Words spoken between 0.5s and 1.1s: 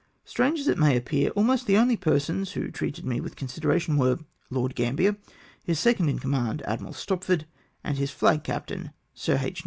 as it may